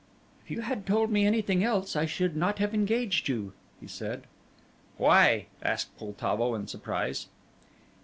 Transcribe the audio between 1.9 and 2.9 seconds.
I should not have